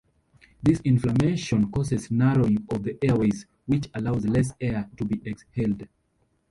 [0.63, 5.87] This inflammation causes narrowing of the airways which allows less air to be exhaled.